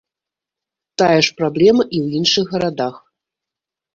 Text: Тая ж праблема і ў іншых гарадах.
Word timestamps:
Тая 1.01 1.19
ж 1.27 1.35
праблема 1.41 1.83
і 1.85 1.97
ў 2.05 2.07
іншых 2.21 2.45
гарадах. 2.57 2.95